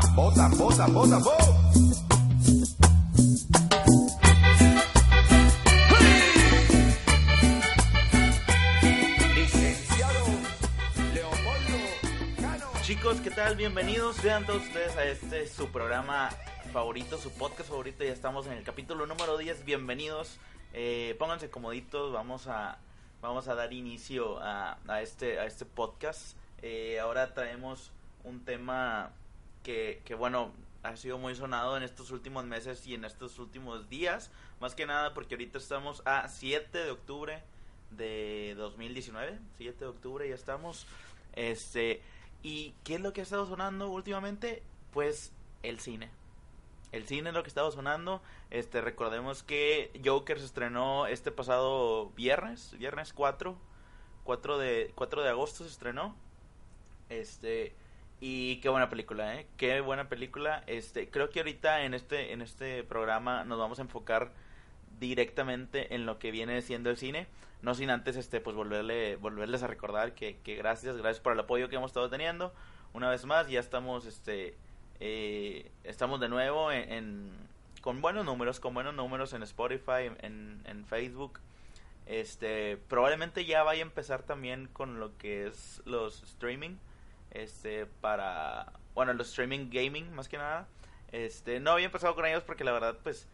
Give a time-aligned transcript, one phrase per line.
[0.00, 1.32] Tambo, tambo, tambo, tambo.
[9.34, 10.24] Licenciado
[11.12, 11.76] Leopoldo
[12.40, 12.70] Cano.
[12.80, 13.56] Chicos, ¿qué tal?
[13.56, 16.30] Bienvenidos sean todos ustedes a este su programa
[16.72, 18.02] favorito, su podcast favorito.
[18.02, 19.66] Ya estamos en el capítulo número 10.
[19.66, 20.38] Bienvenidos.
[20.72, 22.14] Eh, pónganse comoditos.
[22.14, 22.78] Vamos a
[23.20, 26.34] vamos a dar inicio a, a este a este podcast.
[26.62, 27.92] Eh, ahora traemos
[28.24, 29.10] un tema
[29.62, 30.52] que, que bueno
[30.82, 34.30] ha sido muy sonado en estos últimos meses y en estos últimos días.
[34.60, 37.42] Más que nada porque ahorita estamos a 7 de octubre
[37.90, 39.38] de 2019.
[39.58, 40.86] 7 de octubre ya estamos.
[41.34, 42.02] Este,
[42.42, 44.62] ¿y qué es lo que ha estado sonando últimamente?
[44.92, 46.10] Pues el cine.
[46.90, 48.20] El cine es lo que estaba sonando.
[48.50, 53.56] Este, recordemos que Joker se estrenó este pasado viernes, viernes 4,
[54.24, 56.14] 4 de 4 de agosto se estrenó.
[57.08, 57.74] Este,
[58.24, 59.46] y qué buena película, ¿eh?
[59.56, 60.62] Qué buena película.
[60.68, 64.30] Este, creo que ahorita en este en este programa nos vamos a enfocar
[65.00, 67.26] directamente en lo que viene siendo el cine,
[67.62, 71.40] no sin antes este pues volverle volverles a recordar que, que gracias, gracias por el
[71.40, 72.54] apoyo que hemos estado teniendo.
[72.92, 74.54] Una vez más, ya estamos este
[75.00, 80.62] eh, estamos de nuevo en, en- con buenos números, con buenos números en Spotify, en,
[80.66, 81.40] en Facebook.
[82.06, 86.76] Este, probablemente ya vaya a empezar también con lo que es los streaming,
[87.32, 90.68] este, para, bueno, los streaming gaming más que nada.
[91.12, 93.28] Este, no había empezado con ellos porque la verdad, pues,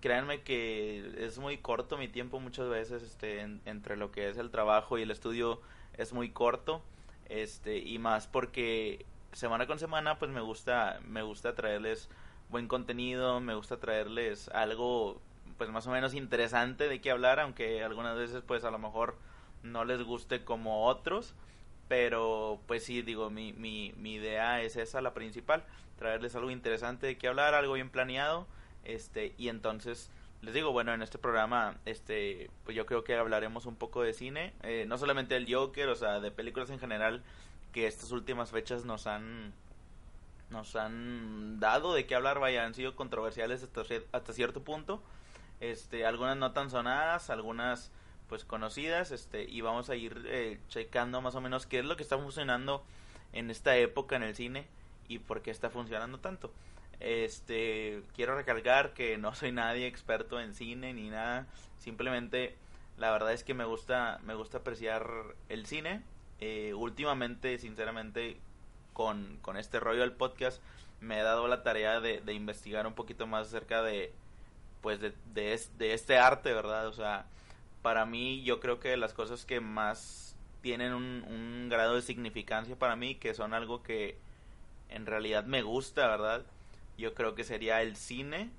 [0.00, 4.36] créanme que es muy corto mi tiempo muchas veces, este, en- entre lo que es
[4.38, 5.60] el trabajo y el estudio
[5.96, 6.82] es muy corto,
[7.28, 12.08] este, y más porque semana con semana, pues me gusta, me gusta traerles
[12.50, 15.20] buen contenido, me gusta traerles algo
[15.58, 19.16] pues más o menos interesante de qué hablar, aunque algunas veces pues a lo mejor
[19.62, 21.34] no les guste como otros,
[21.88, 25.64] pero pues sí, digo, mi, mi, mi idea es esa, la principal,
[25.98, 28.46] traerles algo interesante de qué hablar, algo bien planeado,
[28.84, 30.10] este, y entonces
[30.42, 34.12] les digo, bueno, en este programa, este, pues yo creo que hablaremos un poco de
[34.12, 37.22] cine, eh, no solamente del Joker, o sea, de películas en general
[37.72, 39.52] que estas últimas fechas nos han
[40.50, 43.82] nos han dado de qué hablar, vaya, han sido controversiales hasta,
[44.12, 45.02] hasta cierto punto.
[45.60, 47.90] Este, algunas no tan sonadas, algunas
[48.28, 51.96] pues conocidas, este, y vamos a ir eh, checando más o menos qué es lo
[51.96, 52.84] que está funcionando
[53.32, 54.66] en esta época en el cine
[55.08, 56.52] y por qué está funcionando tanto.
[57.00, 61.46] Este, quiero recalcar que no soy nadie experto en cine ni nada,
[61.78, 62.56] simplemente
[62.96, 65.06] la verdad es que me gusta me gusta apreciar
[65.48, 66.02] el cine.
[66.40, 68.36] Eh, últimamente, sinceramente,
[68.92, 70.60] con, con este rollo del podcast
[71.00, 74.12] me he dado la tarea de, de investigar un poquito más acerca de
[74.80, 76.86] pues de, de, es- de este arte, ¿verdad?
[76.88, 77.26] O sea,
[77.84, 82.96] para mí yo creo que las cosas que más tienen un, grado de significancia para
[82.96, 84.16] mí, que son algo que
[84.88, 86.46] en realidad me gusta, ¿verdad?
[86.96, 88.50] Yo creo que sería el cine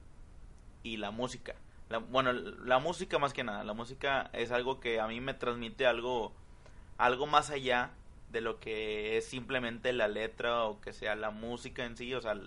[0.83, 1.55] y la música.
[1.89, 5.33] La- bueno, la música más que nada, la música es algo que a mí me
[5.33, 6.31] transmite algo
[6.99, 7.89] algo más allá
[8.31, 12.21] de lo que es simplemente la letra o que sea la música en sí, o
[12.21, 12.39] sea,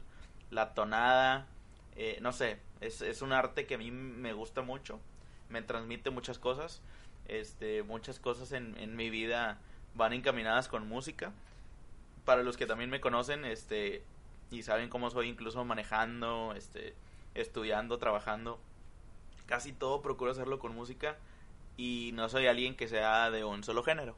[0.53, 1.49] la tonada,
[1.97, 5.01] eh, no sé, es, es un arte que a mí me gusta mucho,
[5.49, 6.81] me transmite muchas cosas,
[7.27, 9.59] este, muchas cosas en, en mi vida
[9.95, 11.33] van encaminadas con música.
[12.25, 14.03] Para los que también me conocen, este,
[14.51, 16.95] y saben cómo soy incluso manejando, este,
[17.35, 18.59] estudiando, trabajando,
[19.47, 21.17] casi todo procuro hacerlo con música
[21.77, 24.15] y no soy alguien que sea de un solo género.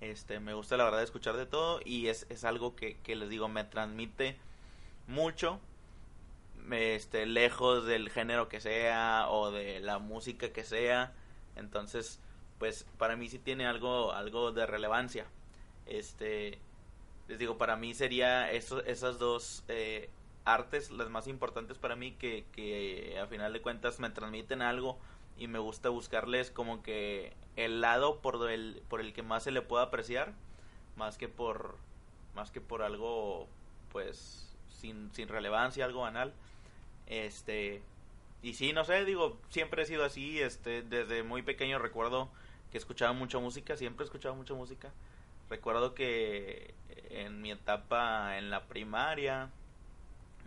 [0.00, 3.28] Este, me gusta la verdad escuchar de todo y es, es algo que, que les
[3.28, 4.36] digo, me transmite
[5.06, 5.60] mucho,
[6.70, 11.12] este, lejos del género que sea o de la música que sea.
[11.56, 12.20] Entonces,
[12.58, 15.26] pues para mí sí tiene algo, algo de relevancia.
[15.86, 16.58] Este,
[17.28, 20.10] les digo, para mí sería eso, esas dos eh,
[20.44, 24.98] artes las más importantes para mí que, que a final de cuentas me transmiten algo
[25.38, 29.50] y me gusta buscarles como que el lado por el, por el que más se
[29.50, 30.32] le pueda apreciar
[30.96, 31.76] más que por
[32.34, 33.46] más que por algo
[33.90, 36.32] pues sin, sin relevancia algo banal
[37.06, 37.82] este
[38.42, 42.28] y sí no sé digo siempre he sido así este desde muy pequeño recuerdo
[42.72, 44.92] que escuchaba mucha música siempre he escuchado mucha música.
[45.50, 46.74] Recuerdo que
[47.10, 49.50] en mi etapa en la primaria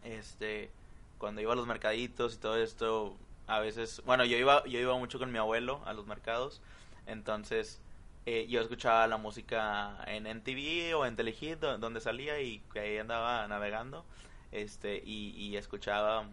[0.04, 0.70] este
[1.18, 3.16] cuando iba a los mercaditos y todo esto
[3.48, 6.62] a veces bueno yo iba yo iba mucho con mi abuelo a los mercados
[7.08, 7.80] entonces
[8.26, 12.98] eh, yo escuchaba la música en MTV o en Telehit do- donde salía y ahí
[12.98, 14.04] andaba navegando
[14.52, 16.26] este y escuchaba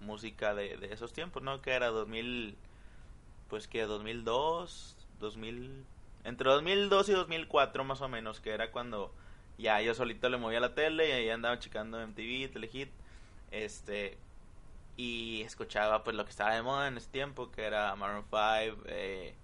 [0.00, 2.56] música de, de esos tiempos no que era 2000
[3.48, 5.84] pues que 2002 2000
[6.24, 9.12] entre 2002 y 2004 más o menos que era cuando
[9.58, 12.90] Ya yo solito le movía la tele y ahí andaba checando MTV, Telehit,
[13.50, 14.18] este,
[14.96, 18.82] y escuchaba pues lo que estaba de moda en ese tiempo, que era Maroon 5,
[18.86, 19.34] eh,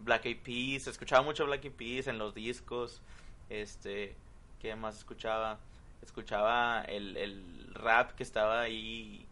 [0.00, 3.00] Black Eyed Peas, escuchaba mucho Black Eyed Peas en los discos,
[3.48, 4.16] este,
[4.60, 5.58] ¿qué más escuchaba?
[6.02, 9.24] Escuchaba el, el rap que estaba ahí,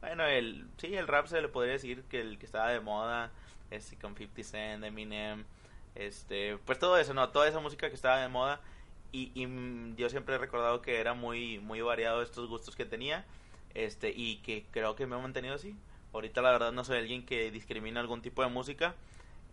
[0.00, 3.30] bueno, el, sí, el rap se le podría decir que el que estaba de moda,
[3.70, 5.44] este, con 50 Cent, Eminem,
[5.94, 7.28] este, pues todo eso, ¿no?
[7.30, 8.60] Toda esa música que estaba de moda
[9.12, 13.24] y, y yo siempre he recordado que era muy, muy variado estos gustos que tenía
[13.76, 15.76] este y que creo que me ha mantenido así.
[16.12, 18.94] Ahorita la verdad no soy alguien que discrimina algún tipo de música.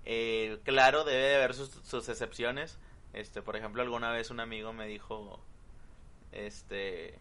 [0.06, 2.78] Eh, claro, debe de haber sus, sus, excepciones.
[3.14, 5.40] Este, por ejemplo, alguna vez un amigo me dijo,
[6.32, 7.20] este,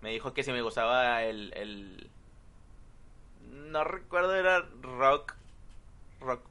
[0.00, 2.08] me dijo que si me gustaba el, el
[3.50, 5.34] no recuerdo era rock,
[6.20, 6.42] rock,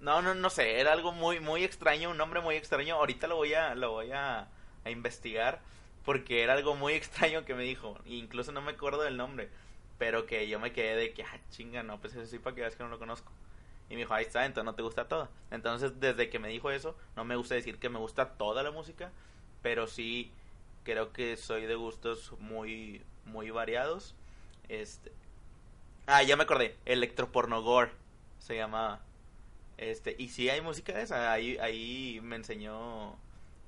[0.00, 2.96] no, no, no sé, era algo muy, muy extraño, un nombre muy extraño.
[2.96, 4.48] Ahorita lo voy a, lo voy a,
[4.84, 5.60] a investigar
[6.04, 9.48] porque era algo muy extraño que me dijo, incluso no me acuerdo del nombre,
[9.98, 12.62] pero que yo me quedé de que, ah, chinga, no, pues eso sí para que
[12.62, 13.32] veas que no lo conozco.
[13.88, 15.30] Y me dijo, ahí está, entonces no te gusta toda.
[15.50, 18.72] Entonces, desde que me dijo eso, no me gusta decir que me gusta toda la
[18.72, 19.12] música,
[19.62, 20.32] pero sí
[20.84, 24.14] creo que soy de gustos muy, muy variados.
[24.68, 25.12] Este.
[26.06, 27.90] Ah, ya me acordé, Electropornogore
[28.38, 29.00] se llamaba.
[29.76, 33.16] Este, y sí hay música de esa, ahí, ahí me enseñó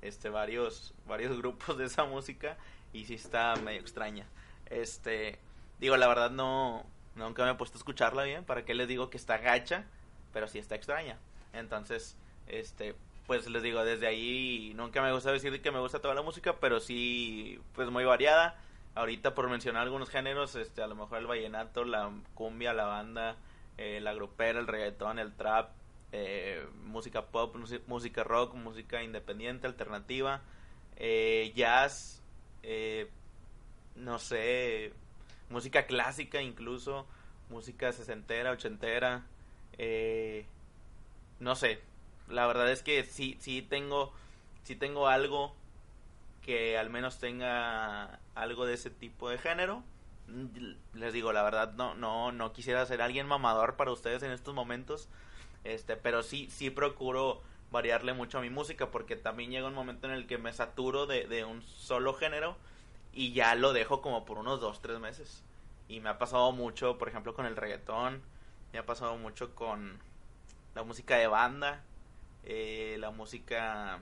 [0.01, 2.57] este varios varios grupos de esa música
[2.93, 4.25] y sí está medio extraña.
[4.67, 5.37] Este,
[5.79, 9.09] digo, la verdad no nunca me he puesto a escucharla bien, para qué les digo
[9.09, 9.83] que está gacha,
[10.31, 11.17] pero sí está extraña.
[11.51, 12.15] Entonces,
[12.47, 12.95] este,
[13.27, 16.55] pues les digo, desde ahí nunca me gusta decir que me gusta toda la música,
[16.61, 18.57] pero sí pues muy variada.
[18.99, 23.37] Ahorita por mencionar algunos géneros, este, a lo mejor el vallenato, la cumbia, la banda,
[23.77, 25.71] eh, la grupera, el reggaetón, el trap,
[26.11, 27.55] eh, música pop,
[27.87, 30.41] música rock, música independiente, alternativa,
[30.97, 32.21] eh, jazz,
[33.95, 34.91] no sé,
[35.49, 37.07] música clásica incluso,
[37.49, 39.23] música sesentera, ochentera,
[41.39, 41.79] no sé,
[42.27, 44.11] la verdad es que sí, sí tengo,
[44.63, 45.55] sí tengo algo
[46.41, 49.83] que al menos tenga algo de ese tipo de género.
[50.93, 54.53] Les digo, la verdad no, no, no quisiera ser alguien mamador para ustedes en estos
[54.53, 55.09] momentos
[55.63, 57.41] este, pero sí, sí procuro
[57.71, 61.05] variarle mucho a mi música porque también llega un momento en el que me saturo
[61.05, 62.55] de, de un solo género
[63.13, 65.43] y ya lo dejo como por unos dos, tres meses.
[65.87, 68.21] Y me ha pasado mucho, por ejemplo, con el reggaetón,
[68.71, 69.99] me ha pasado mucho con
[70.75, 71.83] la música de banda,
[72.43, 73.99] eh, la música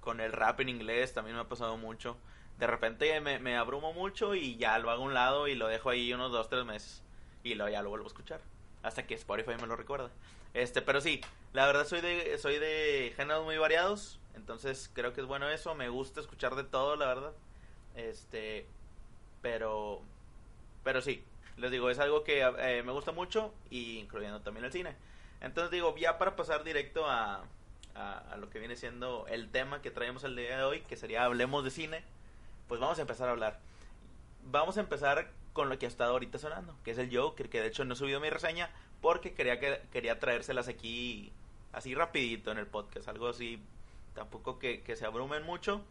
[0.00, 2.16] con el rap en inglés también me ha pasado mucho.
[2.58, 5.68] De repente me, me abrumo mucho y ya lo hago a un lado y lo
[5.68, 7.02] dejo ahí unos dos, tres meses.
[7.44, 8.40] Y luego ya lo vuelvo a escuchar
[8.86, 10.10] hasta que Spotify me lo recuerda.
[10.54, 11.20] Este, pero sí,
[11.52, 15.74] la verdad soy de soy de géneros muy variados, entonces creo que es bueno eso,
[15.74, 17.32] me gusta escuchar de todo, la verdad.
[17.96, 18.66] Este,
[19.42, 20.02] pero
[20.84, 21.22] pero sí,
[21.56, 24.94] les digo, es algo que eh, me gusta mucho y incluyendo también el cine.
[25.40, 27.44] Entonces digo, ya para pasar directo a,
[27.94, 30.96] a, a, lo que viene siendo el tema que traemos el día de hoy, que
[30.96, 32.04] sería hablemos de cine,
[32.68, 33.60] pues vamos a empezar a hablar.
[34.44, 37.60] Vamos a empezar con lo que ha estado ahorita sonando, que es el Joker, que
[37.60, 38.70] de hecho no he subido mi reseña
[39.00, 41.32] porque quería que quería traérselas aquí
[41.72, 43.60] así rapidito en el podcast, algo así,
[44.14, 45.82] tampoco que, que se abrumen mucho,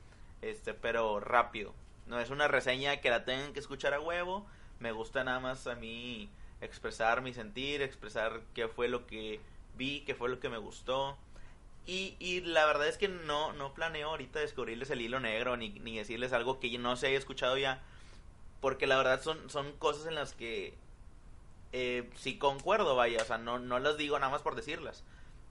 [0.42, 1.74] este, pero rápido.
[2.08, 4.46] No es una reseña que la tengan que escuchar a huevo,
[4.80, 6.30] me gusta nada más a mí
[6.62, 9.40] expresar mi sentir, expresar qué fue lo que
[9.76, 11.18] vi, qué fue lo que me gustó.
[11.86, 15.70] Y, y la verdad es que no, no planeo ahorita descubrirles el hilo negro ni,
[15.70, 17.84] ni decirles algo que no se haya escuchado ya
[18.66, 20.74] porque la verdad son, son cosas en las que
[21.72, 25.04] eh, sí concuerdo, vaya, o sea, no, no las digo nada más por decirlas.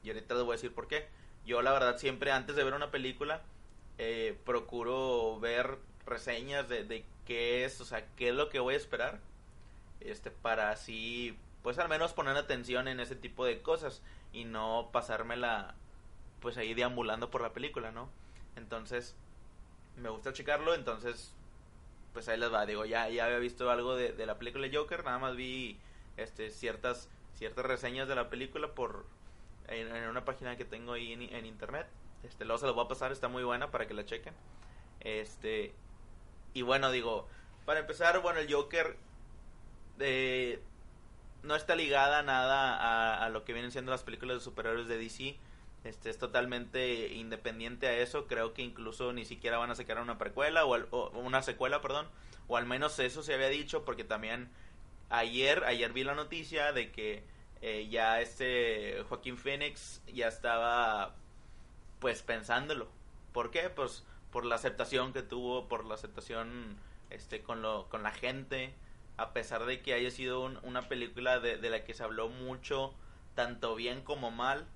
[0.02, 1.06] Y ahorita les voy a decir por qué.
[1.46, 3.42] Yo la verdad siempre antes de ver una película
[3.98, 8.74] eh, procuro ver reseñas de, de qué es, o sea, qué es lo que voy
[8.74, 9.20] a esperar.
[10.00, 14.90] Este, para así, pues al menos poner atención en ese tipo de cosas y no
[14.92, 15.76] pasármela,
[16.44, 18.08] pues ahí deambulando por la película, ¿no?
[18.54, 19.16] Entonces,
[19.96, 21.34] me gusta checarlo, entonces
[22.12, 25.04] pues ahí les va, digo, ya, ya había visto algo de, de la película Joker,
[25.04, 25.80] nada más vi
[26.16, 29.04] este ciertas ciertas reseñas de la película por
[29.66, 31.88] en, en una página que tengo ahí en, en, internet.
[32.22, 34.34] Este, luego se los voy a pasar, está muy buena para que la chequen.
[35.00, 35.74] Este,
[36.52, 37.26] y bueno, digo,
[37.64, 38.96] para empezar, bueno, el Joker
[39.98, 40.62] eh,
[41.42, 44.98] no está ligada nada a, a, lo que vienen siendo las películas de superhéroes de
[44.98, 45.36] DC.
[45.84, 48.26] Este es totalmente independiente a eso.
[48.26, 52.08] Creo que incluso ni siquiera van a sacar una precuela o, o, una secuela, perdón.
[52.48, 54.50] O al menos eso se había dicho porque también
[55.10, 57.24] ayer, ayer vi la noticia de que
[57.62, 61.14] eh, ya este Joaquín Phoenix ya estaba
[62.00, 62.88] pues pensándolo.
[63.32, 63.70] ¿Por qué?
[63.70, 66.76] Pues por la aceptación que tuvo, por la aceptación
[67.10, 68.74] este con lo con la gente,
[69.16, 72.28] a pesar de que haya sido un- una película de, de la que se habló
[72.28, 72.94] mucho,
[73.34, 74.66] tanto bien como mal,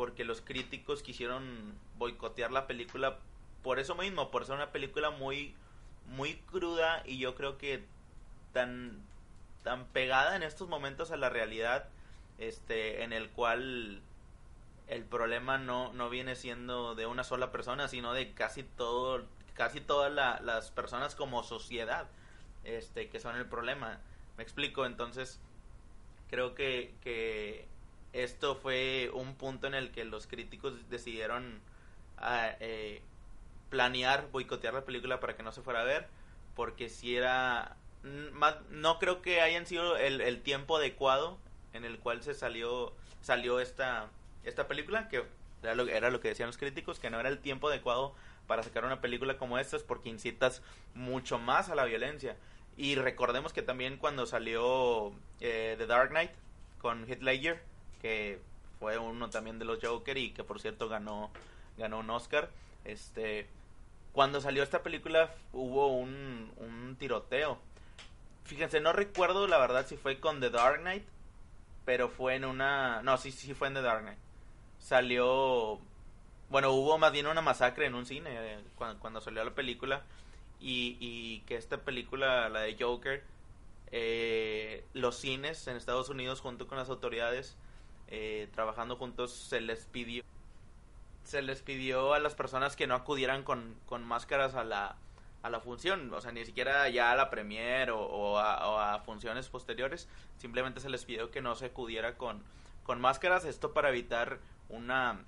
[0.00, 3.18] porque los críticos quisieron boicotear la película
[3.62, 5.54] por eso mismo, por ser una película muy
[6.06, 7.84] muy cruda y yo creo que
[8.54, 8.98] tan
[9.62, 11.86] tan pegada en estos momentos a la realidad
[12.38, 14.00] este en el cual
[14.88, 19.82] el problema no, no viene siendo de una sola persona, sino de casi todo, casi
[19.82, 22.08] todas la- las personas como sociedad,
[22.64, 24.00] este, que son el problema.
[24.38, 25.38] Me explico, entonces
[26.30, 27.68] creo que, que
[28.12, 31.60] esto fue un punto en el que los críticos decidieron
[32.18, 33.02] ah, eh,
[33.68, 36.08] planear, boicotear la película para que no se fuera a ver,
[36.56, 37.76] porque si era,
[38.32, 41.38] más, no creo que hayan sido el, el tiempo adecuado
[41.72, 44.08] en el cual se salió, salió esta,
[44.44, 45.24] esta película, que
[45.62, 45.74] era
[46.10, 48.14] lo, que decían los críticos, que no era el tiempo adecuado
[48.46, 50.62] para sacar una película como esta, porque incitas
[50.94, 52.36] mucho más a la violencia.
[52.76, 56.32] Y recordemos que también cuando salió eh, The Dark Knight
[56.80, 57.62] con Heath Ledger,
[58.00, 58.40] que
[58.78, 61.30] fue uno también de los Joker y que por cierto ganó,
[61.76, 62.50] ganó un Oscar,
[62.84, 63.46] este,
[64.12, 67.58] cuando salió esta película hubo un, un tiroteo.
[68.44, 71.04] Fíjense, no recuerdo la verdad si fue con The Dark Knight,
[71.84, 73.02] pero fue en una...
[73.02, 74.18] No, sí, sí fue en The Dark Knight.
[74.78, 75.78] Salió...
[76.48, 80.02] Bueno, hubo más bien una masacre en un cine eh, cuando, cuando salió la película
[80.58, 83.22] y, y que esta película, la de Joker,
[83.92, 87.56] eh, los cines en Estados Unidos junto con las autoridades
[88.10, 90.22] eh, trabajando juntos se les pidió
[91.24, 94.96] se les pidió a las personas que no acudieran con, con máscaras a la,
[95.42, 98.78] a la función, o sea, ni siquiera ya a la premier o, o a, o
[98.78, 102.42] a funciones posteriores, simplemente se les pidió que no se acudiera con,
[102.82, 104.38] con máscaras, esto para evitar
[104.68, 105.24] una,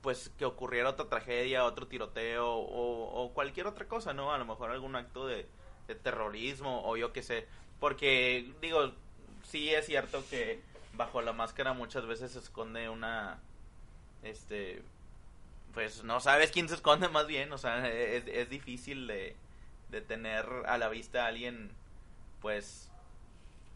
[0.00, 4.32] pues que ocurriera otra tragedia, otro tiroteo o, o cualquier otra cosa, ¿no?
[4.32, 5.46] A lo mejor algún acto de,
[5.86, 7.46] de terrorismo o yo qué sé,
[7.78, 8.92] porque digo,
[9.44, 10.62] sí es cierto que
[10.94, 13.38] bajo la máscara muchas veces se esconde una,
[14.22, 14.82] este,
[15.74, 19.36] pues no sabes quién se esconde más bien, o sea, es, es difícil de,
[19.90, 21.70] de tener a la vista a alguien,
[22.40, 22.90] pues,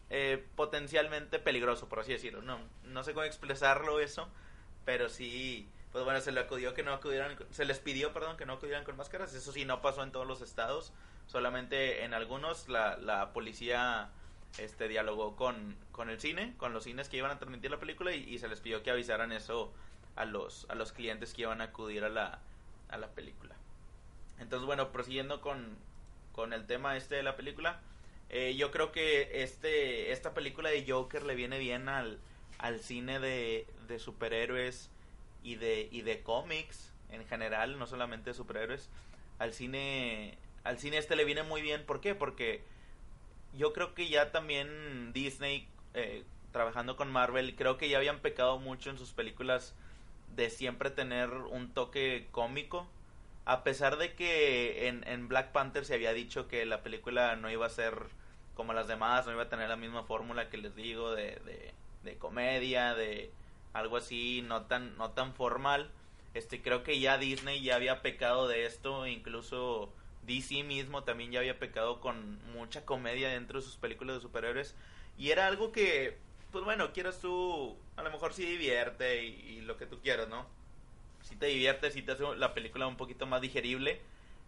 [0.09, 2.41] eh, potencialmente peligroso, por así decirlo.
[2.41, 4.29] No, no sé cómo expresarlo eso,
[4.85, 8.45] pero sí, pues bueno, se le acudió que no acudieran, se les pidió, perdón, que
[8.45, 9.33] no acudieran con máscaras.
[9.33, 10.93] Eso sí, no pasó en todos los estados,
[11.27, 14.09] solamente en algunos la, la policía
[14.57, 18.13] este dialogó con, con el cine, con los cines que iban a transmitir la película
[18.13, 19.73] y, se les pidió que avisaran eso
[20.15, 22.39] a los, a los clientes que iban a acudir a la,
[22.89, 23.55] a la película.
[24.39, 25.77] Entonces, bueno, prosiguiendo con,
[26.31, 27.81] con el tema este de la película,
[28.29, 32.19] eh, yo creo que este esta película de Joker le viene bien al,
[32.57, 34.89] al cine de, de superhéroes
[35.43, 38.89] y de, y de cómics en general, no solamente de superhéroes.
[39.39, 41.85] Al cine, al cine este le viene muy bien.
[41.85, 42.15] ¿Por qué?
[42.15, 42.63] Porque
[43.57, 48.59] yo creo que ya también Disney, eh, trabajando con Marvel, creo que ya habían pecado
[48.59, 49.75] mucho en sus películas
[50.35, 52.87] de siempre tener un toque cómico.
[53.45, 57.49] A pesar de que en, en Black Panther se había dicho que la película no
[57.49, 57.95] iba a ser
[58.55, 61.73] como las demás, no iba a tener la misma fórmula que les digo de, de,
[62.03, 63.31] de comedia, de
[63.73, 65.89] algo así, no tan, no tan formal.
[66.33, 69.93] Este, creo que ya Disney ya había pecado de esto, incluso
[70.27, 74.75] DC mismo también ya había pecado con mucha comedia dentro de sus películas de superhéroes.
[75.17, 76.17] Y era algo que,
[76.51, 80.45] pues bueno, quieras tú, a lo mejor sí divierte y, lo que tú quieras, ¿no?
[81.23, 83.99] Si te divierte, si te hace la película un poquito más digerible,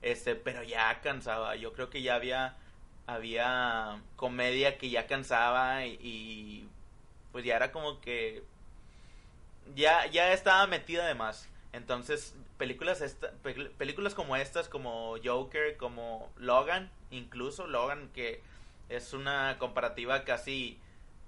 [0.01, 1.55] este, pero ya cansaba.
[1.55, 2.57] Yo creo que ya había,
[3.07, 6.69] había comedia que ya cansaba y, y
[7.31, 8.43] pues ya era como que
[9.75, 11.47] ya, ya estaba metida de más.
[11.73, 18.43] Entonces, películas esta, pel- películas como estas, como Joker, como Logan, incluso Logan, que
[18.89, 20.77] es una comparativa casi,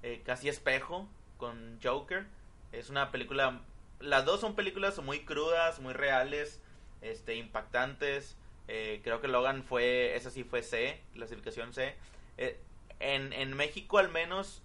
[0.04, 1.08] eh, casi espejo
[1.38, 2.28] con Joker.
[2.72, 3.62] Es una película,
[4.00, 6.62] las dos son películas muy crudas, muy reales,
[7.02, 8.36] este, impactantes.
[8.68, 11.96] Eh, creo que Logan fue, esa sí fue C, clasificación C.
[12.38, 12.60] Eh,
[13.00, 14.62] en, en México al menos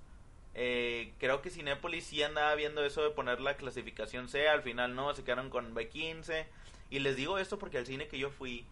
[0.58, 4.94] eh, creo que Cinépolis sí andaba viendo eso de poner la clasificación C, al final
[4.96, 6.46] no, se quedaron con B15.
[6.88, 8.64] Y les digo esto porque al cine que yo fui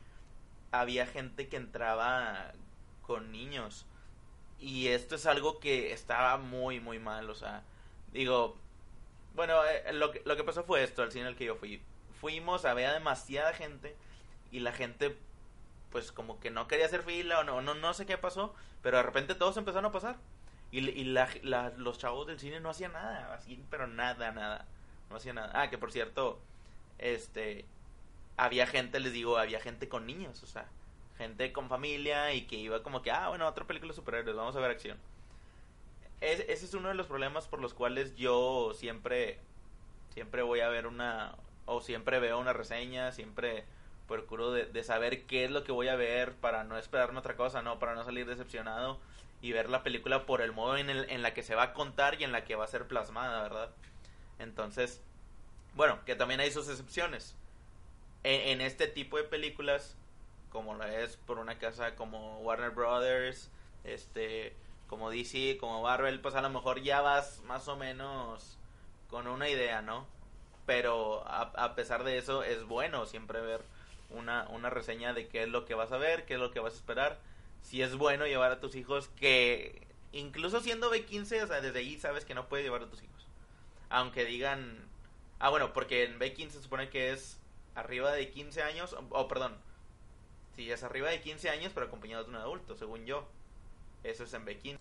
[0.72, 2.52] había gente que entraba
[3.02, 3.84] con niños.
[4.58, 7.28] Y esto es algo que estaba muy, muy mal.
[7.28, 7.62] O sea,
[8.12, 8.56] digo,
[9.34, 11.82] bueno, eh, lo, que, lo que pasó fue esto al cine al que yo fui.
[12.18, 13.94] Fuimos, había demasiada gente
[14.50, 15.18] y la gente
[15.92, 18.96] pues como que no quería hacer fila o no, no, no sé qué pasó, pero
[18.96, 20.16] de repente todos empezaron a pasar.
[20.74, 21.28] Y, y la,
[21.76, 24.66] los chavos del cine no hacían nada, así, pero nada, nada.
[25.08, 25.52] No hacían nada.
[25.54, 26.40] Ah, que por cierto,
[26.98, 27.64] este,
[28.36, 30.66] había gente, les digo, había gente con niños, o sea,
[31.16, 34.56] gente con familia y que iba como que, ah, bueno, otra película de superhéroes, vamos
[34.56, 34.98] a ver acción.
[36.20, 39.38] Es, ese es uno de los problemas por los cuales yo siempre,
[40.12, 43.64] siempre voy a ver una, o siempre veo una reseña, siempre
[44.08, 47.36] procuro de, de, saber qué es lo que voy a ver para no esperarme otra
[47.36, 48.98] cosa, no, para no salir decepcionado
[49.44, 51.72] y ver la película por el modo en, el, en la que se va a
[51.74, 53.68] contar y en la que va a ser plasmada, ¿verdad?
[54.38, 55.02] Entonces,
[55.74, 57.36] bueno, que también hay sus excepciones.
[58.22, 59.98] En, en este tipo de películas,
[60.48, 63.50] como la es por una casa como Warner Brothers,
[63.84, 68.56] este, como DC, como Marvel, pues a lo mejor ya vas más o menos
[69.10, 70.06] con una idea, ¿no?
[70.64, 73.60] Pero a, a pesar de eso es bueno siempre ver
[74.08, 76.60] una, una reseña de qué es lo que vas a ver, qué es lo que
[76.60, 77.18] vas a esperar.
[77.64, 81.98] Si es bueno llevar a tus hijos que incluso siendo B15, o sea, desde ahí
[81.98, 83.26] sabes que no puedes llevar a tus hijos.
[83.90, 84.78] Aunque digan,
[85.40, 87.40] ah, bueno, porque en B15 se supone que es
[87.74, 89.56] arriba de 15 años, o oh, perdón,
[90.54, 93.26] si es arriba de 15 años pero acompañado de un adulto, según yo.
[94.04, 94.78] Eso es en B15.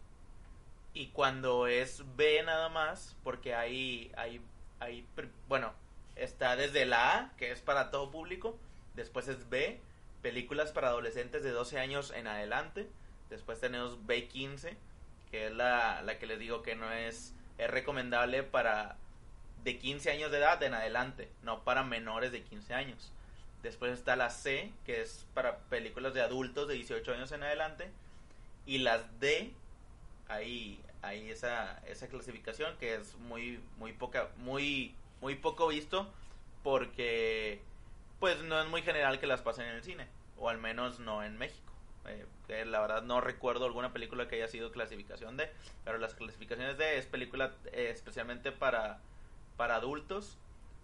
[0.94, 4.40] Y cuando es B nada más, porque hay, hay,
[4.80, 5.08] hay,
[5.48, 5.74] bueno,
[6.16, 8.60] está desde la A, que es para todo público,
[8.96, 9.80] Después es B,
[10.24, 12.88] películas para adolescentes de 12 años en adelante.
[13.30, 14.75] Después tenemos B15,
[15.30, 18.98] que es la, la que les digo que no es, es recomendable para
[19.63, 23.12] de 15 años de edad en adelante, no para menores de 15 años.
[23.62, 27.92] Después está la C, que es para películas de adultos de 18 años en adelante.
[28.65, 29.53] Y las D,
[30.27, 36.12] ahí, ahí esa, esa clasificación que es muy, muy poca, muy, muy poco visto
[36.62, 37.62] porque
[38.24, 41.25] pues no es muy general que las pasen en el cine, o al menos no
[41.25, 41.74] en México.
[42.08, 45.51] Eh, la verdad no recuerdo alguna película que haya sido clasificación D,
[45.84, 49.01] pero las clasificaciones D es película eh, especialmente para,
[49.58, 50.38] para adultos.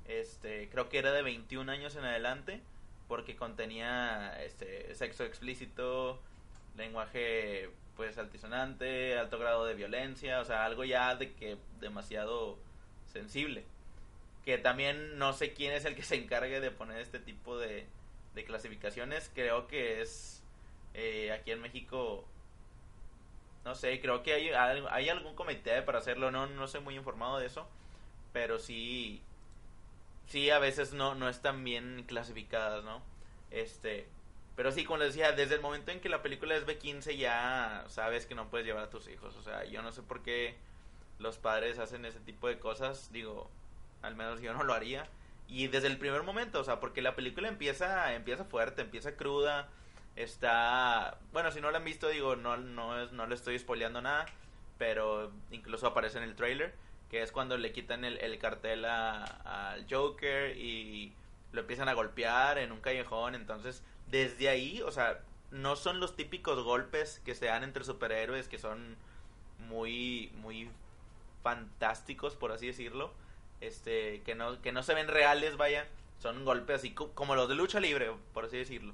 [0.06, 2.60] Este, creo que era de 21 años en adelante,
[3.08, 6.20] porque contenía este, sexo explícito,
[6.76, 12.58] lenguaje pues altisonante, alto grado de violencia, o sea, algo ya de que demasiado
[13.06, 13.64] sensible
[14.46, 17.86] que también no sé quién es el que se encargue de poner este tipo de,
[18.36, 19.32] de clasificaciones.
[19.34, 20.40] Creo que es
[20.94, 22.26] eh, aquí en México,
[23.66, 24.50] no sé, creo que hay,
[24.90, 27.68] hay algún comité para hacerlo, no, no soy muy informado de eso,
[28.34, 29.22] pero sí,
[30.28, 33.02] sí a veces no, no están bien clasificadas, ¿no?
[33.52, 34.08] Este,
[34.56, 37.86] pero sí, como les decía, desde el momento en que la película es B15 ya
[37.88, 40.56] sabes que no puedes llevar a tus hijos, o sea, yo no sé por qué
[41.20, 43.50] los padres hacen ese tipo de cosas, digo,
[44.02, 45.08] al menos yo no lo haría.
[45.48, 49.68] Y desde el primer momento, o sea, porque la película empieza, empieza fuerte, empieza cruda,
[50.16, 54.26] está, bueno, si no la han visto, digo, no, no, no le estoy spoileando nada,
[54.78, 56.76] pero incluso aparece en el trailer,
[57.10, 61.14] que es cuando le quitan el, el cartel al Joker y
[61.52, 66.16] lo empiezan a golpear en un callejón, entonces, desde ahí, o sea, no son los
[66.16, 68.98] típicos golpes que se dan entre superhéroes, que son
[69.58, 70.70] muy, muy
[71.42, 73.12] fantásticos, por así decirlo,
[73.62, 75.86] este que no que no se ven reales vaya
[76.20, 78.94] son golpes así como los de lucha libre por así decirlo.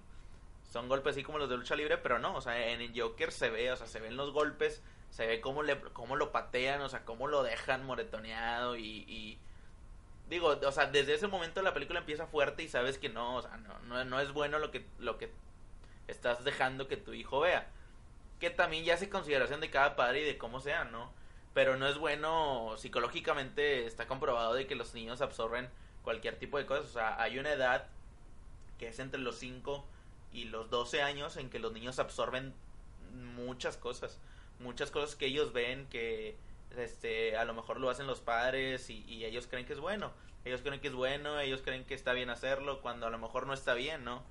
[0.72, 3.32] Son golpes así como los de lucha libre pero no o sea en el Joker
[3.32, 6.82] se ve o sea se ven los golpes se ve cómo le cómo lo patean
[6.82, 9.40] o sea cómo lo dejan moretoneado y, y
[10.30, 13.42] digo o sea desde ese momento la película empieza fuerte y sabes que no o
[13.42, 15.32] sea no, no, no es bueno lo que lo que
[16.08, 17.68] estás dejando que tu hijo vea.
[18.40, 21.12] Que también ya hace consideración de cada padre y de cómo sea no
[21.56, 25.70] pero no es bueno psicológicamente está comprobado de que los niños absorben
[26.04, 26.86] cualquier tipo de cosas.
[26.88, 27.88] O sea hay una edad
[28.78, 29.86] que es entre los 5
[30.34, 32.54] y los 12 años en que los niños absorben
[33.38, 34.20] muchas cosas
[34.60, 36.36] muchas cosas que ellos ven que
[36.78, 40.12] este a lo mejor lo hacen los padres y, y ellos creen que es bueno.
[40.44, 43.48] Ellos creen que es bueno ellos creen que está bien hacerlo cuando a lo mejor
[43.48, 44.24] no está bien no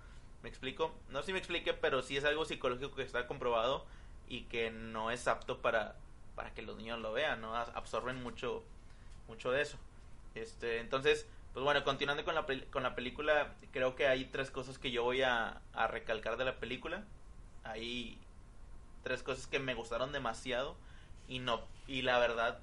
[0.42, 3.86] me explico no sé si me explique pero sí es algo psicológico que está comprobado
[4.28, 5.96] y que no es apto para
[6.34, 7.56] para que los niños lo vean, ¿no?
[7.56, 8.62] Absorben mucho,
[9.28, 9.78] mucho de eso.
[10.34, 14.78] Este, entonces, pues bueno, continuando con la, con la película, creo que hay tres cosas
[14.78, 17.04] que yo voy a, recalcar de la película.
[17.62, 18.18] Hay
[19.02, 20.76] tres cosas que me gustaron demasiado
[21.28, 22.58] y no y la verdad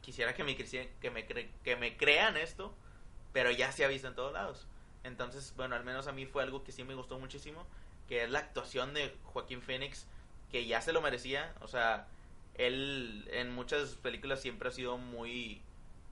[0.00, 2.74] quisiera que me que me que me crean esto,
[3.32, 4.66] pero ya se ha visto en todos lados.
[5.04, 7.64] Entonces, bueno, al menos a mí fue algo que sí me gustó muchísimo,
[8.08, 10.06] que es la actuación de Joaquín Phoenix,
[10.50, 12.08] que ya se lo merecía, o sea,
[12.58, 15.62] él en muchas películas siempre ha sido muy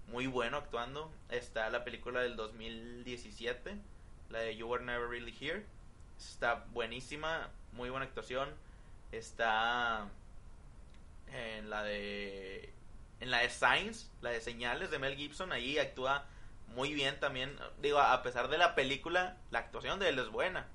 [0.08, 1.10] muy bueno actuando.
[1.30, 3.76] Está la película del 2017,
[4.30, 5.64] la de You Were Never Really Here.
[6.18, 8.48] Está buenísima, muy buena actuación.
[9.12, 10.08] Está
[11.32, 12.70] en la de
[13.20, 16.26] en la de Signs, la de señales de Mel Gibson, ahí actúa
[16.68, 17.56] muy bien también.
[17.80, 20.66] Digo, a pesar de la película, la actuación de él es buena.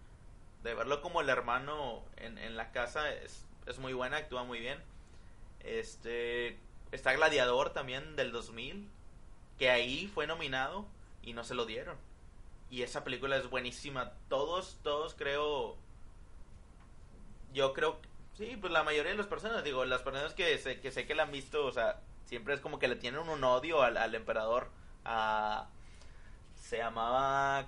[0.64, 4.60] De verlo como el hermano en, en la casa es, es muy buena, actúa muy
[4.60, 4.80] bien.
[5.64, 6.58] Este
[6.92, 8.90] está Gladiador también del 2000,
[9.58, 10.86] que ahí fue nominado
[11.22, 11.98] y no se lo dieron.
[12.70, 14.12] Y esa película es buenísima.
[14.30, 15.76] Todos, todos creo.
[17.54, 18.00] Yo creo.
[18.34, 21.16] Sí, pues la mayoría de las personas, digo, las personas que sé que, sé que
[21.16, 24.16] la han visto, o sea, siempre es como que le tienen un odio al, al
[24.16, 24.70] emperador.
[25.04, 25.68] A,
[26.56, 27.68] se llamaba.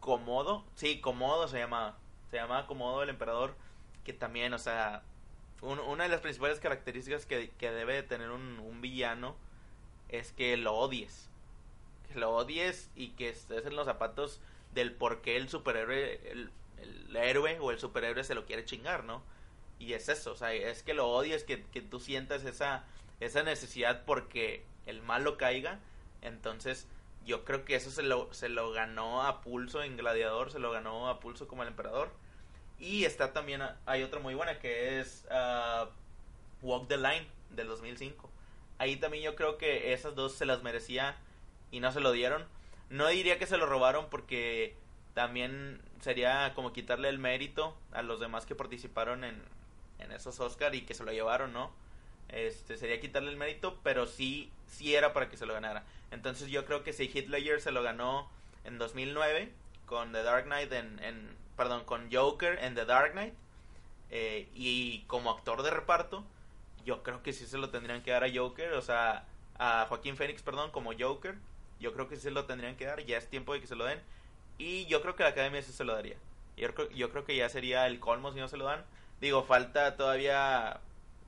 [0.00, 0.64] Comodo.
[0.74, 1.96] Sí, Comodo se llamaba.
[2.30, 3.54] Se llamaba Comodo el emperador.
[4.04, 5.02] Que también, o sea.
[5.62, 9.36] Una de las principales características que, que debe de tener un, un villano
[10.08, 11.30] es que lo odies
[12.16, 14.40] lo odies y que estés en los zapatos
[14.72, 19.04] del por qué el superhéroe, el, el, héroe o el superhéroe se lo quiere chingar,
[19.04, 19.22] ¿no?
[19.78, 22.84] Y es eso, o sea, es que lo odies, que, que tú sientas esa,
[23.20, 25.80] esa necesidad porque el malo caiga.
[26.22, 26.86] Entonces,
[27.24, 30.70] yo creo que eso se lo, se lo ganó a pulso en Gladiador, se lo
[30.70, 32.12] ganó a pulso como el emperador.
[32.82, 35.86] Y está también, hay otra muy buena que es uh,
[36.62, 38.28] Walk the Line del 2005.
[38.78, 41.14] Ahí también yo creo que esas dos se las merecía
[41.70, 42.44] y no se lo dieron.
[42.90, 44.74] No diría que se lo robaron porque
[45.14, 49.40] también sería como quitarle el mérito a los demás que participaron en,
[50.00, 51.70] en esos Oscar y que se lo llevaron, ¿no?
[52.30, 55.84] Este sería quitarle el mérito, pero sí sí era para que se lo ganara.
[56.10, 58.28] Entonces yo creo que si Hitler se lo ganó
[58.64, 59.52] en 2009
[59.86, 63.34] con The Dark Knight en, en perdón, con Joker en The Dark Knight
[64.10, 66.24] eh, y como actor de reparto,
[66.84, 69.24] yo creo que sí se lo tendrían que dar a Joker, o sea,
[69.58, 71.36] a Joaquín Phoenix, perdón, como Joker
[71.82, 73.74] yo creo que sí se lo tendrían que dar, ya es tiempo de que se
[73.74, 74.00] lo den.
[74.56, 76.16] Y yo creo que la academia sí se lo daría.
[76.56, 78.84] Yo creo, yo creo que ya sería el colmo si no se lo dan.
[79.20, 80.80] Digo, falta todavía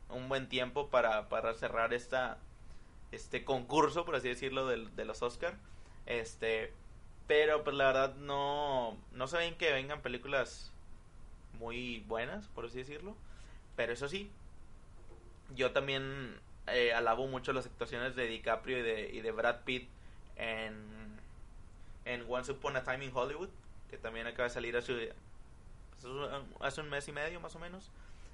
[0.08, 2.38] un buen tiempo para, para cerrar esta
[3.10, 5.54] este concurso, por así decirlo, de, de los Oscar.
[6.06, 6.72] Este,
[7.26, 10.72] pero pues la verdad no, no se ven que vengan películas
[11.58, 13.16] muy buenas, por así decirlo.
[13.76, 14.30] Pero eso sí,
[15.54, 19.88] yo también eh, alabo mucho las actuaciones de DiCaprio y de, y de Brad Pitt
[20.36, 20.74] en,
[22.04, 23.50] en Once Upon a Time in Hollywood,
[23.90, 25.12] que también acaba de salir hace,
[26.60, 27.90] hace un mes y medio más o menos.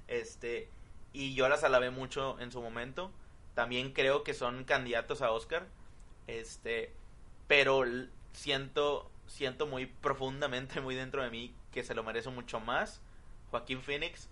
[0.09, 0.69] Este,
[1.13, 3.11] y yo las alabé mucho en su momento.
[3.55, 5.67] También creo que son candidatos a Oscar.
[6.27, 6.93] Este,
[7.49, 7.85] pero
[8.33, 13.01] siento siento muy profundamente muy dentro de mí que se lo merece mucho más
[13.51, 14.29] Joaquín Phoenix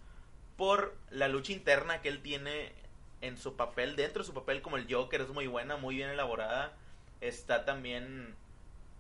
[0.57, 2.73] por la lucha interna que él tiene
[3.21, 6.11] en su papel, dentro de su papel como el Joker es muy buena, muy bien
[6.11, 6.77] elaborada
[7.21, 8.35] está también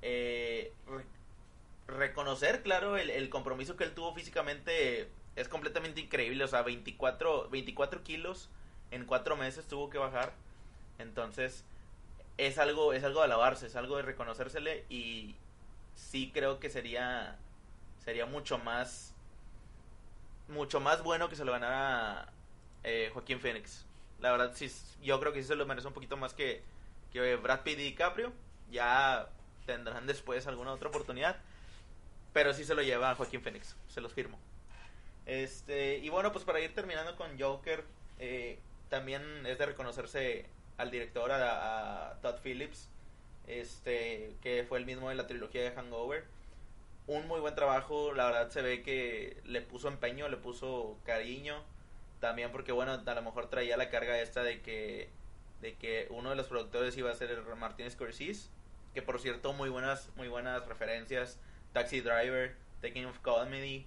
[0.02, 0.72] eh,
[1.86, 6.44] reconocer, claro, el, el, compromiso que él tuvo físicamente es completamente increíble.
[6.44, 8.50] O sea, 24, 24 kilos
[8.90, 10.32] en cuatro meses tuvo que bajar.
[10.98, 11.64] Entonces,
[12.38, 15.34] es algo, es algo de alabarse, es algo de reconocérsele y
[15.94, 17.36] sí creo que sería,
[18.04, 19.12] sería mucho más,
[20.48, 22.32] mucho más bueno que se lo ganara
[22.84, 23.84] eh, Joaquín Phoenix.
[24.20, 24.70] La verdad, sí,
[25.02, 26.62] yo creo que sí se lo merece un poquito más que,
[27.12, 28.32] que Brad Pitt y DiCaprio
[28.70, 29.28] ya
[29.66, 31.36] tendrán después alguna otra oportunidad.
[32.32, 34.38] Pero sí se lo lleva a Joaquín Phoenix, se los firmo.
[35.26, 37.84] Este, y bueno, pues para ir terminando con Joker,
[38.18, 40.46] eh, también es de reconocerse
[40.78, 42.88] al director, a, Todd Phillips,
[43.46, 46.24] este, que fue el mismo de la trilogía de Hangover.
[47.06, 51.62] Un muy buen trabajo, la verdad se ve que le puso empeño, le puso cariño.
[52.20, 55.10] También porque, bueno, a lo mejor traía la carga esta de que
[55.60, 58.48] de que uno de los productores iba a ser el Martin Scorsese,
[58.94, 61.40] que por cierto muy buenas muy buenas referencias,
[61.72, 63.86] Taxi Driver, Taking of Comedy,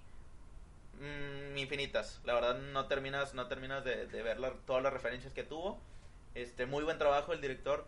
[1.00, 2.20] mmm, infinitas.
[2.24, 5.80] La verdad no terminas no terminas de, de ver la, todas las referencias que tuvo.
[6.34, 7.86] Este muy buen trabajo el director.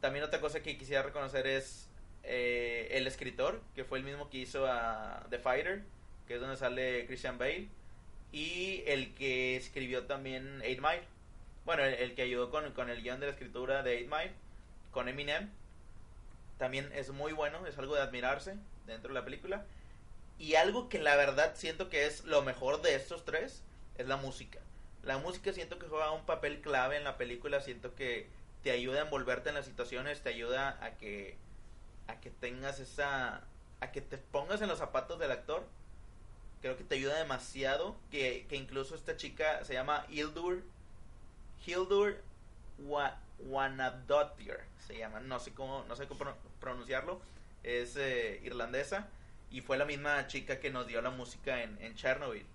[0.00, 1.88] También otra cosa que quisiera reconocer es
[2.22, 5.82] eh, el escritor, que fue el mismo que hizo a The Fighter,
[6.26, 7.68] que es donde sale Christian Bale,
[8.32, 11.16] y el que escribió también Eight Mile
[11.66, 14.32] bueno, el, que ayudó con, con, el guion de la escritura de 8 Mile,
[14.92, 15.50] con Eminem,
[16.58, 18.54] también es muy bueno, es algo de admirarse
[18.86, 19.66] dentro de la película.
[20.38, 23.64] Y algo que la verdad siento que es lo mejor de estos tres
[23.98, 24.60] es la música.
[25.06, 28.28] La música siento que juega un papel clave en la película, siento que
[28.64, 31.36] te ayuda a envolverte en las situaciones, te ayuda a que
[32.08, 33.44] a que tengas esa
[33.80, 35.64] a que te pongas en los zapatos del actor.
[36.60, 40.64] Creo que te ayuda demasiado que, que incluso esta chica se llama Ildur
[41.64, 42.16] Hildur
[43.38, 47.20] Wanadottir se llama, no sé cómo, no sé cómo pronunciarlo,
[47.62, 49.08] es eh, irlandesa
[49.52, 52.46] y fue la misma chica que nos dio la música en Chernobyl,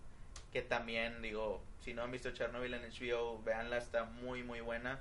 [0.51, 4.99] que también digo, si no han visto Chernobyl en HBO, véanla, está muy muy buena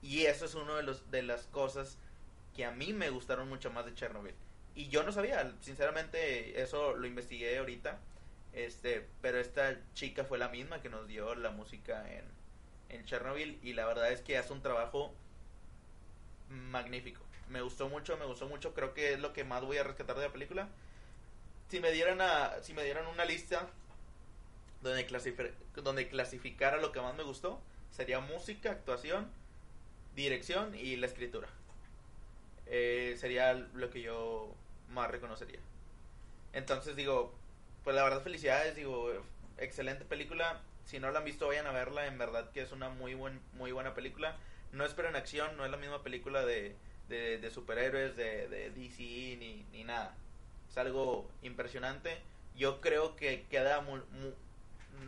[0.00, 1.98] y eso es uno de los de las cosas
[2.54, 4.34] que a mí me gustaron mucho más de Chernobyl.
[4.74, 7.98] Y yo no sabía, sinceramente, eso lo investigué ahorita.
[8.52, 12.24] Este, pero esta chica fue la misma que nos dio la música en,
[12.90, 15.14] en Chernobyl y la verdad es que hace un trabajo
[16.48, 17.22] magnífico.
[17.48, 20.16] Me gustó mucho, me gustó mucho, creo que es lo que más voy a rescatar
[20.16, 20.68] de la película.
[21.68, 23.68] Si me dieran a, si me dieran una lista
[24.82, 29.30] donde, clasificar, donde clasificara lo que más me gustó, sería música, actuación,
[30.14, 31.48] dirección y la escritura.
[32.66, 34.54] Eh, sería lo que yo
[34.88, 35.60] más reconocería.
[36.52, 37.34] Entonces digo,
[37.84, 39.10] pues la verdad felicidades, digo,
[39.58, 40.60] excelente película.
[40.84, 42.06] Si no la han visto, vayan a verla.
[42.06, 44.36] En verdad que es una muy, buen, muy buena película.
[44.72, 46.76] No esperen acción, no es la misma película de,
[47.08, 49.02] de, superhéroes, de, de DC
[49.38, 50.14] ni, ni, nada.
[50.70, 52.18] Es algo impresionante.
[52.56, 53.80] Yo creo que queda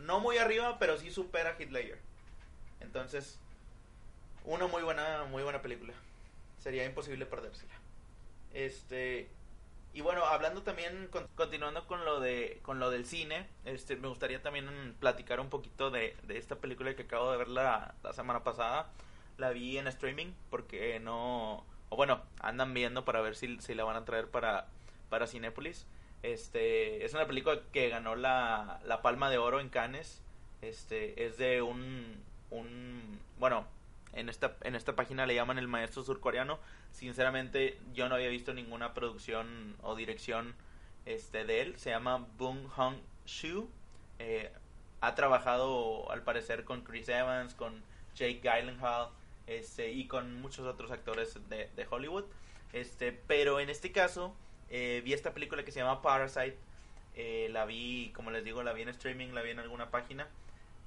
[0.01, 1.99] no muy arriba, pero sí supera Hitler.
[2.79, 3.39] Entonces,
[4.45, 5.93] una muy buena, muy buena película.
[6.59, 7.73] Sería imposible perdérsela.
[8.53, 9.27] Este,
[9.93, 14.41] y bueno, hablando también, continuando con lo de con lo del cine, este, me gustaría
[14.41, 18.89] también platicar un poquito de, esta película que acabo de ver la, semana pasada.
[19.37, 23.83] La vi en streaming porque no, o bueno, andan viendo para ver si, si la
[23.83, 24.67] van a traer para,
[25.09, 25.27] para.
[26.25, 30.23] Este, es una película que ganó la, la Palma de Oro en Cannes.
[30.61, 33.67] Este, es de un, un, bueno,
[34.13, 36.57] en esta, en esta página le llaman el maestro surcoreano.
[36.91, 40.55] Sinceramente, yo no había visto ninguna producción o dirección
[41.05, 41.77] este, de él.
[41.77, 42.95] Se llama Bong Hong
[43.27, 43.69] Shu.
[44.17, 44.51] Eh,
[45.01, 47.83] ha trabajado, al parecer, con Chris Evans, con
[48.15, 49.09] Jake Gyllenhaal
[49.45, 52.25] este, y con muchos otros actores de, de Hollywood.
[52.73, 54.35] Este, pero en este caso,
[54.77, 56.57] eh, vi esta película que se llama Parasite.
[57.15, 60.27] Eh, la vi, como les digo, la vi en streaming, la vi en alguna página.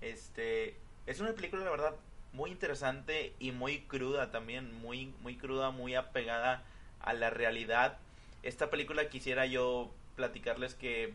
[0.03, 1.95] Este, es una película, la verdad,
[2.35, 6.63] muy interesante y muy cruda también, muy, muy cruda, muy apegada
[7.01, 7.97] a la realidad.
[8.43, 11.15] Esta película quisiera yo platicarles que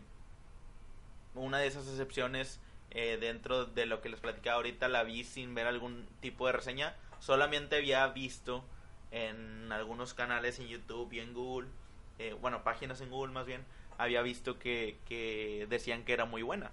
[1.36, 2.58] una de esas excepciones
[2.90, 6.54] eh, dentro de lo que les platicaba ahorita la vi sin ver algún tipo de
[6.54, 6.96] reseña.
[7.20, 8.64] Solamente había visto
[9.12, 11.68] en algunos canales en YouTube y en Google,
[12.18, 13.64] eh, bueno, páginas en Google más bien,
[13.98, 16.70] había visto que, que decían que era muy buena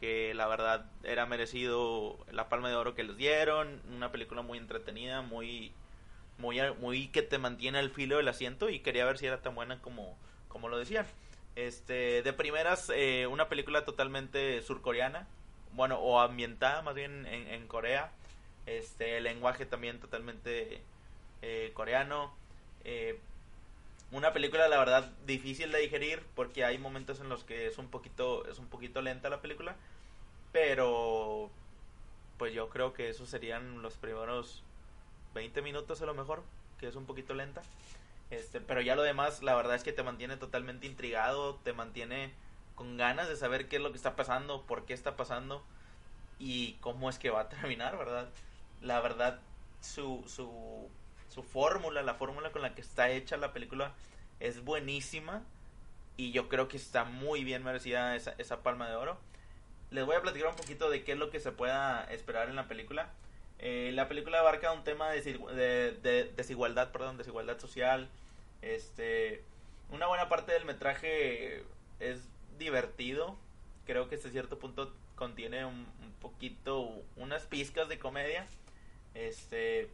[0.00, 4.58] que la verdad era merecido la palma de oro que les dieron, una película muy
[4.58, 5.72] entretenida, muy
[6.36, 9.54] muy muy que te mantiene al filo del asiento y quería ver si era tan
[9.54, 10.16] buena como
[10.48, 11.06] como lo decían.
[11.56, 15.26] Este, de primeras eh, una película totalmente surcoreana,
[15.72, 18.10] bueno, o ambientada más bien en, Corea.
[18.66, 20.80] Este, el lenguaje también totalmente
[21.42, 22.34] eh, coreano.
[22.84, 23.18] Eh,
[24.12, 27.88] una película la verdad difícil de digerir porque hay momentos en los que es un
[27.88, 29.76] poquito es un poquito lenta la película
[30.52, 31.50] pero
[32.38, 34.62] pues yo creo que esos serían los primeros
[35.34, 36.42] 20 minutos a lo mejor
[36.78, 37.62] que es un poquito lenta.
[38.30, 42.32] Este pero ya lo demás la verdad es que te mantiene totalmente intrigado te mantiene
[42.74, 45.62] con ganas de saber qué es lo que está pasando por qué está pasando
[46.38, 48.28] y cómo es que va a terminar verdad
[48.80, 49.40] la verdad
[49.80, 50.88] su su
[51.34, 53.92] su fórmula, la fórmula con la que está hecha la película
[54.38, 55.42] es buenísima
[56.16, 59.18] y yo creo que está muy bien merecida esa, esa palma de oro.
[59.90, 62.56] Les voy a platicar un poquito de qué es lo que se pueda esperar en
[62.56, 63.10] la película.
[63.58, 68.08] Eh, la película abarca un tema de, de, desigualdad, perdón, desigualdad social.
[68.62, 69.42] Este,
[69.90, 71.64] una buena parte del metraje
[71.98, 73.36] es divertido.
[73.86, 78.46] Creo que hasta cierto punto contiene un, un poquito, unas pizcas de comedia.
[79.14, 79.90] Este,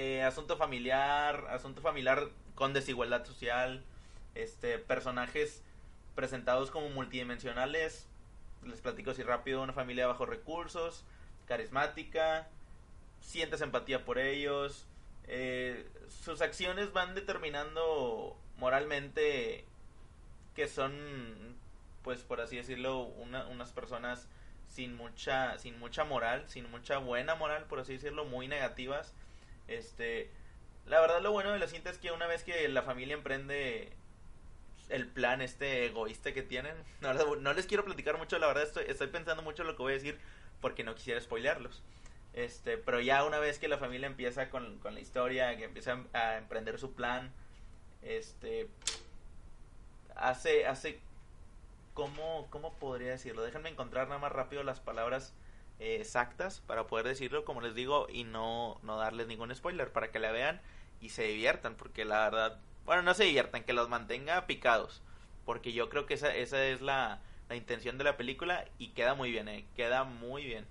[0.00, 3.82] eh, asunto familiar, asunto familiar con desigualdad social,
[4.36, 5.60] este, personajes
[6.14, 8.06] presentados como multidimensionales,
[8.64, 11.04] les platico así rápido, una familia de bajos recursos,
[11.46, 12.46] carismática,
[13.20, 14.86] sientes empatía por ellos,
[15.26, 19.64] eh, sus acciones van determinando moralmente
[20.54, 21.56] que son,
[22.04, 24.28] pues por así decirlo, unas personas
[24.68, 29.12] sin mucha, sin mucha moral, sin mucha buena moral, por así decirlo, muy negativas
[29.68, 30.30] este,
[30.86, 33.92] la verdad lo bueno de la cinta es que una vez que la familia emprende
[34.88, 39.08] el plan este egoísta que tienen, no, les quiero platicar mucho, la verdad estoy, estoy
[39.08, 40.18] pensando mucho lo que voy a decir
[40.60, 41.82] porque no quisiera spoilearlos.
[42.32, 46.36] Este, pero ya una vez que la familia empieza con, la historia, que empieza a
[46.36, 47.32] emprender su plan,
[48.02, 48.68] este,
[50.14, 51.00] hace, hace,
[51.94, 53.42] ¿cómo, cómo podría decirlo?
[53.42, 55.34] Déjenme encontrar nada más rápido las palabras
[55.78, 60.18] exactas para poder decirlo, como les digo, y no, no darles ningún spoiler para que
[60.18, 60.60] la vean
[61.00, 65.02] y se diviertan, porque la verdad, bueno, no se diviertan, que los mantenga picados,
[65.44, 69.14] porque yo creo que esa, esa es la, la intención de la película y queda
[69.14, 70.66] muy bien, eh, queda muy bien.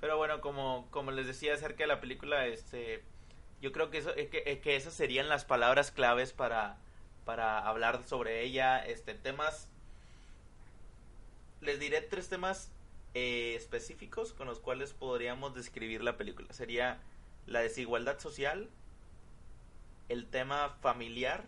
[0.00, 3.02] Pero bueno, como, como les decía acerca de la película, este
[3.60, 6.78] yo creo que, eso, es que, que esas serían las palabras claves para,
[7.24, 8.84] para hablar sobre ella.
[8.84, 9.68] Este, temas.
[11.60, 12.72] Les diré tres temas
[13.14, 16.52] eh, específicos con los cuales podríamos describir la película.
[16.52, 17.00] Sería
[17.46, 18.68] la desigualdad social,
[20.08, 21.44] el tema familiar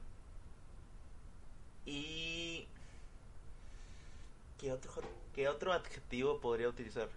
[1.87, 2.67] y...
[4.59, 4.93] ¿Qué otro,
[5.35, 7.09] qué otro adjetivo podría utilizar?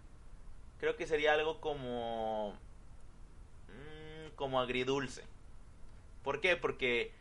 [0.80, 2.54] Creo que sería algo como...
[3.68, 5.24] mm, como agridulce.
[6.24, 6.56] ¿Por qué?
[6.56, 7.12] Porque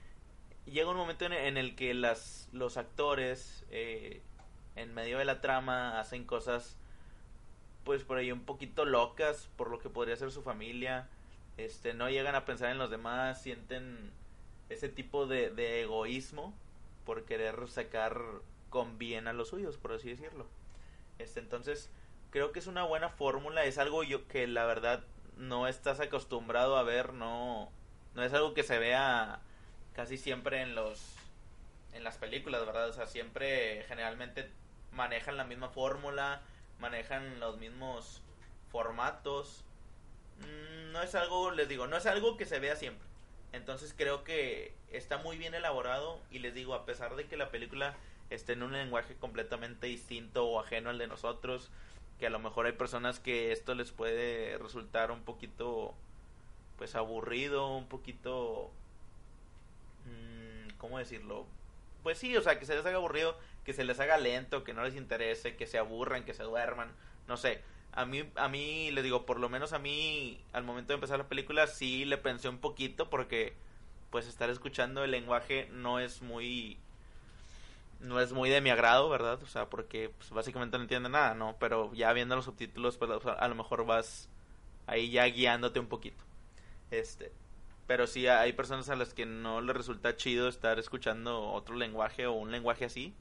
[0.66, 4.22] llega un momento en, el que las, los actores eh,
[4.76, 6.76] en medio de la trama hacen cosas
[7.84, 11.08] pues por ahí un poquito locas por lo que podría ser su familia.
[11.56, 14.10] Este no llegan a pensar en los demás sienten
[14.68, 16.54] ese tipo de, egoísmo
[17.04, 18.20] por querer sacar
[18.70, 20.46] con bien a los suyos por así decirlo.
[21.18, 21.90] Este entonces
[22.30, 25.04] creo que es una buena fórmula es algo yo que la verdad
[25.36, 27.70] no estás acostumbrado a ver no
[28.14, 29.40] no es algo que se vea
[29.94, 31.14] casi siempre en los
[31.92, 34.50] en las películas verdad o sea siempre generalmente
[34.90, 36.42] manejan la misma fórmula
[36.78, 38.22] manejan los mismos
[38.70, 39.64] formatos
[40.40, 43.06] Mm, no es algo, les digo, no es algo que se vea siempre.
[43.52, 47.50] Entonces creo que está muy bien elaborado y les digo, a pesar de que la
[47.50, 47.96] película
[48.30, 51.70] esté en un lenguaje completamente distinto o ajeno al de nosotros,
[52.18, 55.94] que a lo mejor hay personas que esto les puede resultar un poquito,
[56.78, 58.70] pues aburrido, un poquito,
[60.06, 61.46] mm, ¿cómo decirlo?
[62.02, 64.74] Pues sí, o sea, que se les haga aburrido, que se les haga lento, que
[64.74, 66.92] no les interese, que se aburran, que se duerman,
[67.26, 67.62] no sé
[67.96, 71.18] a mí, a mí, le digo, por lo menos a mí, al momento de empezar
[71.18, 73.54] la película, sí le pensé un poquito porque,
[74.10, 76.76] pues, estar escuchando el lenguaje no es muy,
[78.00, 79.40] no es muy de mi agrado, ¿verdad?
[79.42, 81.56] O sea, porque, pues, básicamente no entiende nada, ¿no?
[81.60, 84.28] Pero ya viendo los subtítulos, pues, a lo mejor vas
[84.86, 86.24] ahí ya guiándote un poquito.
[86.90, 87.32] Este,
[87.86, 92.26] pero sí hay personas a las que no les resulta chido estar escuchando otro lenguaje
[92.26, 93.14] o un lenguaje así,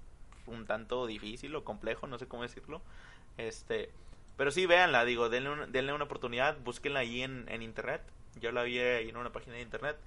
[0.47, 2.81] un tanto difícil o complejo, no sé cómo decirlo.
[3.37, 3.89] Este,
[4.37, 8.01] pero sí, véanla, digo, denle, denle una oportunidad, búsquenla ahí en, en internet.
[8.39, 9.97] Yo la vi ahí en una página de internet.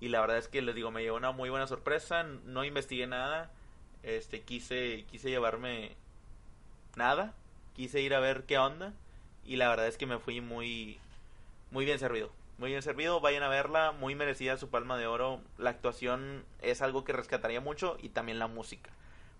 [0.00, 2.22] Y la verdad es que les digo, me llevó una muy buena sorpresa.
[2.22, 3.50] No investigué nada.
[4.02, 5.94] Este, quise, quise llevarme
[6.96, 7.34] nada.
[7.74, 8.92] Quise ir a ver qué onda.
[9.44, 10.98] Y la verdad es que me fui muy,
[11.70, 12.30] muy bien servido.
[12.58, 15.40] Muy bien servido, vayan a verla, muy merecida su palma de oro.
[15.58, 18.90] La actuación es algo que rescataría mucho y también la música.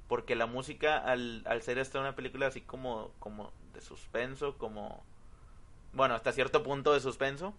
[0.09, 5.05] Porque la música, al, al ser esta una película así como, como de suspenso, como
[5.97, 7.55] bueno, hasta cierto punto de suspenso,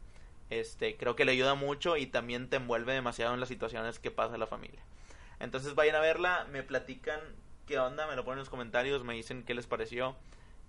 [0.49, 4.12] este, creo que le ayuda mucho y también te envuelve demasiado en las situaciones que
[4.12, 4.79] pasa la familia.
[5.39, 7.19] Entonces vayan a verla, me platican
[7.65, 10.15] qué onda, me lo ponen en los comentarios, me dicen qué les pareció.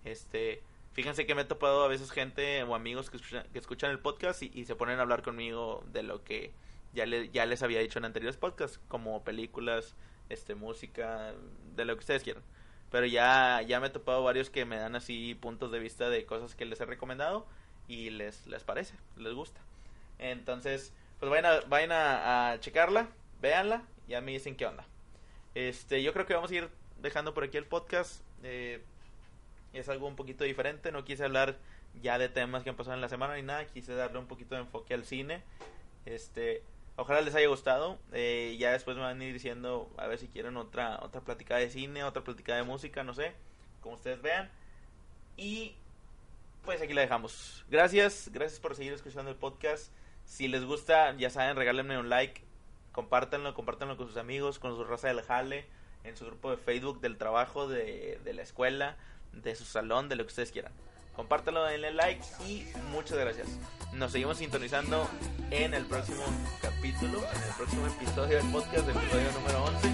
[0.05, 0.63] Este,
[0.93, 3.99] fíjense que me he topado a veces gente o amigos que escuchan, que escuchan el
[3.99, 6.53] podcast y, y, se ponen a hablar conmigo de lo que
[6.95, 9.95] ya, le, ya les había dicho en anteriores podcasts, como películas,
[10.29, 11.35] este, música,
[11.77, 12.43] de lo que ustedes quieran.
[12.91, 16.25] Pero ya, ya me he topado varios que me dan así puntos de vista de
[16.25, 17.47] cosas que les he recomendado
[17.87, 19.61] y les, les parece, les gusta.
[20.19, 23.09] Entonces, pues vayan a, vayan a, checarla,
[23.41, 24.87] véanla, y a mí dicen qué onda.
[25.55, 26.69] Este, yo creo que vamos a ir
[27.01, 28.23] dejando por aquí el podcast.
[28.43, 28.83] Eh,
[29.73, 31.57] es algo un poquito diferente, no quise hablar
[32.01, 34.55] ya de temas que han pasado en la semana ni nada, quise darle un poquito
[34.55, 35.43] de enfoque al cine.
[36.07, 36.63] Este,
[37.01, 37.97] Ojalá les haya gustado.
[38.13, 41.57] Eh, ya después me van a ir diciendo a ver si quieren otra otra plática
[41.57, 43.35] de cine, otra plática de música, no sé,
[43.81, 44.51] como ustedes vean.
[45.37, 45.77] Y
[46.65, 47.65] pues aquí la dejamos.
[47.71, 49.93] Gracias, gracias por seguir escuchando el podcast.
[50.25, 52.43] Si les gusta, ya saben, regálenme un like,
[52.91, 55.67] compártanlo, compártanlo con sus amigos, con su raza del jale,
[56.03, 58.97] en su grupo de Facebook del trabajo, de, de la escuela,
[59.33, 60.73] de su salón, de lo que ustedes quieran
[61.19, 63.49] compártelo, denle like y muchas gracias.
[63.93, 65.09] Nos seguimos sintonizando
[65.51, 66.23] en el próximo
[66.63, 69.89] capítulo, en el próximo episodio del podcast, del episodio número 11.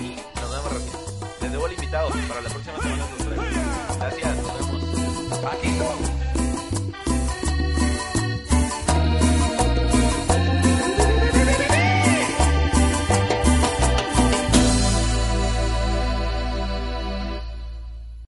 [0.00, 1.30] Y nos vemos rápido.
[1.42, 3.06] Les debo el invitado para la próxima semana.
[3.98, 5.44] Gracias, nos vemos.
[5.52, 5.68] Aquí